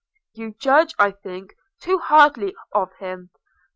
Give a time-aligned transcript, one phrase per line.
[0.33, 3.29] 'You judge, I think, too hardly of him.